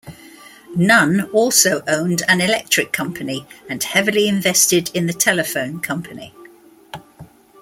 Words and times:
Nunn 0.75 1.29
also 1.31 1.83
owned 1.87 2.23
an 2.27 2.41
electric 2.41 2.91
company, 2.91 3.45
and 3.69 3.83
heavily 3.83 4.27
invested 4.27 4.89
in 4.95 5.05
the 5.05 5.13
telephone 5.13 5.79
company. 5.79 6.33